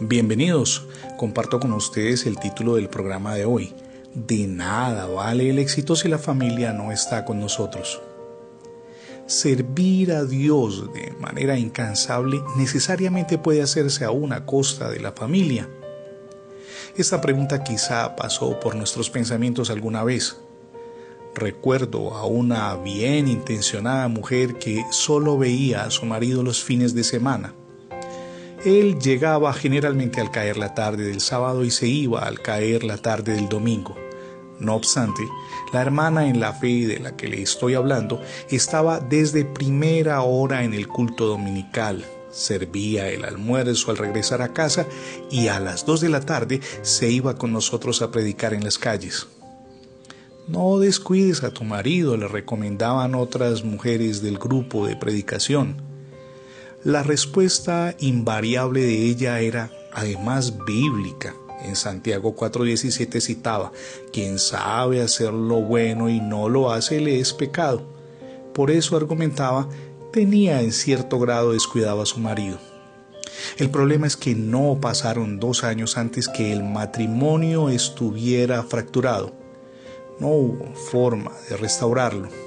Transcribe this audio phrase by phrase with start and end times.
[0.00, 3.72] Bienvenidos, comparto con ustedes el título del programa de hoy.
[4.12, 8.02] De nada vale el éxito si la familia no está con nosotros.
[9.26, 15.68] Servir a Dios de manera incansable necesariamente puede hacerse a una costa de la familia.
[16.96, 20.36] Esta pregunta quizá pasó por nuestros pensamientos alguna vez.
[21.36, 27.04] Recuerdo a una bien intencionada mujer que solo veía a su marido los fines de
[27.04, 27.54] semana
[28.64, 32.96] él llegaba generalmente al caer la tarde del sábado y se iba al caer la
[32.96, 33.94] tarde del domingo.
[34.58, 35.22] No obstante,
[35.72, 40.64] la hermana en la fe de la que le estoy hablando estaba desde primera hora
[40.64, 44.86] en el culto dominical, servía el almuerzo al regresar a casa
[45.30, 48.78] y a las dos de la tarde se iba con nosotros a predicar en las
[48.78, 49.26] calles.
[50.46, 55.93] No descuides a tu marido, le recomendaban otras mujeres del grupo de predicación.
[56.84, 61.34] La respuesta invariable de ella era además bíblica.
[61.62, 63.72] En Santiago 4:17 citaba,
[64.12, 67.82] quien sabe hacer lo bueno y no lo hace le es pecado.
[68.52, 69.66] Por eso argumentaba,
[70.12, 72.58] tenía en cierto grado descuidado a su marido.
[73.56, 79.32] El problema es que no pasaron dos años antes que el matrimonio estuviera fracturado.
[80.20, 82.43] No hubo forma de restaurarlo.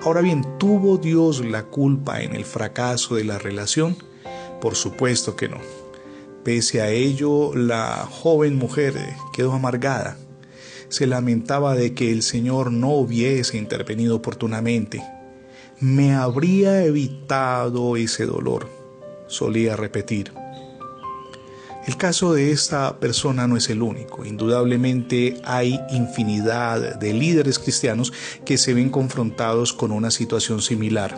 [0.00, 3.96] Ahora bien, ¿tuvo Dios la culpa en el fracaso de la relación?
[4.60, 5.58] Por supuesto que no.
[6.44, 8.94] Pese a ello, la joven mujer
[9.32, 10.16] quedó amargada.
[10.88, 15.02] Se lamentaba de que el Señor no hubiese intervenido oportunamente.
[15.80, 18.68] Me habría evitado ese dolor,
[19.26, 20.32] solía repetir.
[21.88, 24.26] El caso de esta persona no es el único.
[24.26, 28.12] Indudablemente hay infinidad de líderes cristianos
[28.44, 31.16] que se ven confrontados con una situación similar.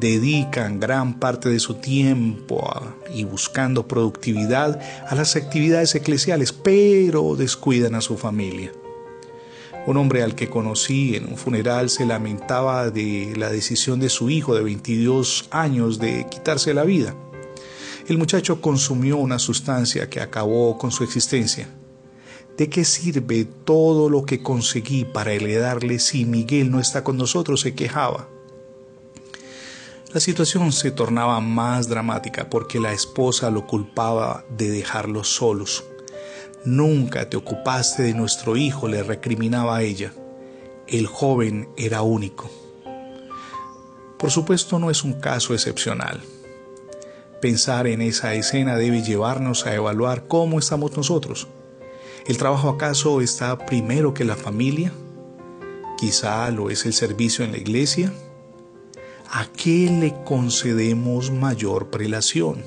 [0.00, 2.66] Dedican gran parte de su tiempo
[3.14, 8.72] y buscando productividad a las actividades eclesiales, pero descuidan a su familia.
[9.86, 14.30] Un hombre al que conocí en un funeral se lamentaba de la decisión de su
[14.30, 17.14] hijo de 22 años de quitarse la vida
[18.08, 21.68] el muchacho consumió una sustancia que acabó con su existencia.
[22.56, 27.60] ¿De qué sirve todo lo que conseguí para heredarle si Miguel no está con nosotros?
[27.60, 28.28] se quejaba.
[30.14, 35.84] La situación se tornaba más dramática porque la esposa lo culpaba de dejarlos solos.
[36.64, 40.12] Nunca te ocupaste de nuestro hijo, le recriminaba a ella.
[40.86, 42.48] El joven era único.
[44.16, 46.22] Por supuesto no es un caso excepcional.
[47.46, 51.46] Pensar en esa escena debe llevarnos a evaluar cómo estamos nosotros.
[52.26, 54.92] ¿El trabajo acaso está primero que la familia?
[55.96, 58.12] Quizá lo es el servicio en la iglesia.
[59.30, 62.64] ¿A qué le concedemos mayor prelación?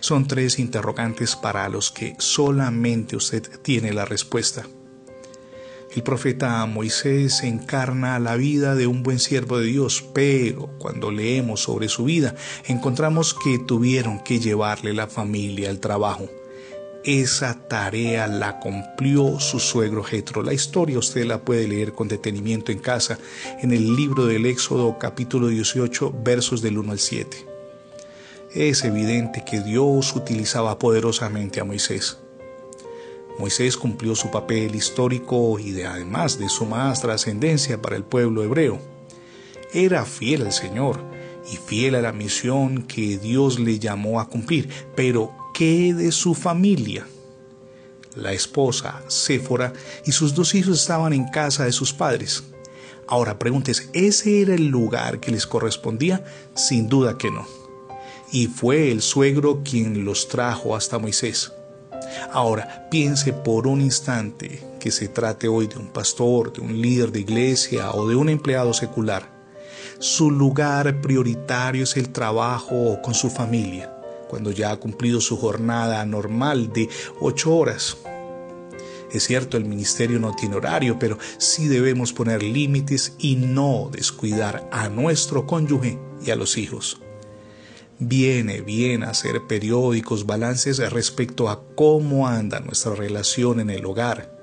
[0.00, 4.66] Son tres interrogantes para los que solamente usted tiene la respuesta.
[5.94, 11.62] El profeta Moisés encarna la vida de un buen siervo de Dios, pero cuando leemos
[11.62, 12.34] sobre su vida
[12.66, 16.28] encontramos que tuvieron que llevarle la familia al trabajo.
[17.04, 20.42] Esa tarea la cumplió su suegro Jetro.
[20.42, 23.18] La historia usted la puede leer con detenimiento en casa
[23.62, 27.46] en el libro del Éxodo capítulo 18 versos del 1 al 7.
[28.54, 32.18] Es evidente que Dios utilizaba poderosamente a Moisés.
[33.38, 38.42] Moisés cumplió su papel histórico y de, además de su más trascendencia para el pueblo
[38.42, 38.80] hebreo.
[39.72, 41.00] Era fiel al Señor
[41.52, 46.34] y fiel a la misión que Dios le llamó a cumplir, pero ¿qué de su
[46.34, 47.06] familia?
[48.16, 49.72] La esposa, Séfora,
[50.04, 52.42] y sus dos hijos estaban en casa de sus padres.
[53.06, 56.24] Ahora pregúntese, ¿ese era el lugar que les correspondía?
[56.54, 57.46] Sin duda que no.
[58.32, 61.52] Y fue el suegro quien los trajo hasta Moisés.
[62.30, 67.10] Ahora, piense por un instante que se trate hoy de un pastor, de un líder
[67.10, 69.30] de iglesia o de un empleado secular.
[69.98, 73.90] Su lugar prioritario es el trabajo con su familia,
[74.28, 76.88] cuando ya ha cumplido su jornada normal de
[77.18, 77.96] ocho horas.
[79.10, 84.68] Es cierto, el ministerio no tiene horario, pero sí debemos poner límites y no descuidar
[84.70, 87.00] a nuestro cónyuge y a los hijos.
[88.00, 94.38] Viene bien hacer periódicos, balances respecto a cómo anda nuestra relación en el hogar,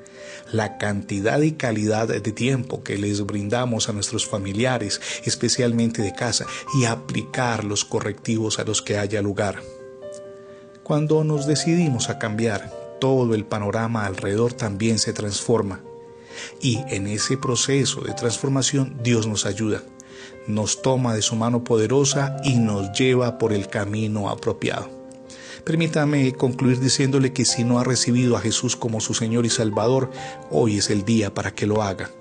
[0.52, 6.46] la cantidad y calidad de tiempo que les brindamos a nuestros familiares, especialmente de casa,
[6.78, 9.62] y aplicar los correctivos a los que haya lugar.
[10.84, 15.82] Cuando nos decidimos a cambiar, todo el panorama alrededor también se transforma.
[16.60, 19.82] Y en ese proceso de transformación Dios nos ayuda
[20.48, 24.90] nos toma de su mano poderosa y nos lleva por el camino apropiado.
[25.64, 30.12] Permítame concluir diciéndole que si no ha recibido a Jesús como su Señor y Salvador,
[30.52, 32.12] hoy es el día para que lo haga.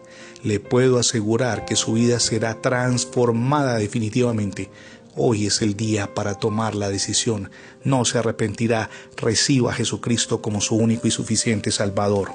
[0.43, 4.71] Le puedo asegurar que su vida será transformada definitivamente.
[5.15, 7.51] Hoy es el día para tomar la decisión.
[7.83, 8.89] No se arrepentirá.
[9.17, 12.31] Reciba a Jesucristo como su único y suficiente Salvador.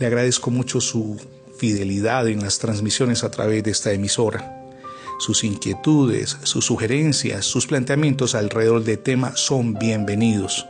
[0.00, 1.16] Le agradezco mucho su
[1.56, 4.57] fidelidad en las transmisiones a través de esta emisora.
[5.18, 10.66] Sus inquietudes, sus sugerencias, sus planteamientos alrededor del tema son bienvenidos.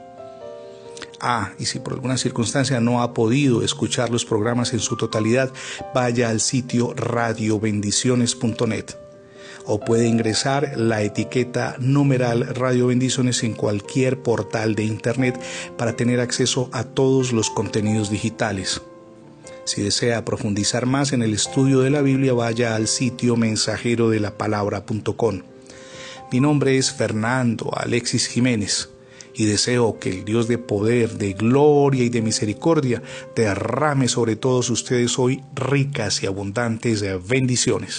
[1.20, 5.52] Ah, y si por alguna circunstancia no ha podido escuchar los programas en su totalidad,
[5.94, 8.94] vaya al sitio radiobendiciones.net
[9.68, 15.38] o puede ingresar la etiqueta numeral Radio Bendiciones en cualquier portal de Internet
[15.76, 18.80] para tener acceso a todos los contenidos digitales.
[19.68, 24.18] Si desea profundizar más en el estudio de la Biblia, vaya al sitio mensajero de
[24.18, 25.42] la palabra.com.
[26.32, 28.88] Mi nombre es Fernando Alexis Jiménez
[29.34, 33.02] y deseo que el Dios de poder, de gloria y de misericordia
[33.36, 37.96] derrame sobre todos ustedes hoy ricas y abundantes bendiciones.